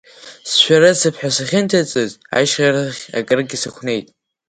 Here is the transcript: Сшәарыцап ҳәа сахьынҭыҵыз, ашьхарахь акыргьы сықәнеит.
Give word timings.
Сшәарыцап 0.49 1.15
ҳәа 1.19 1.29
сахьынҭыҵыз, 1.35 2.11
ашьхарахь 2.37 3.03
акыргьы 3.17 3.57
сықәнеит. 3.61 4.07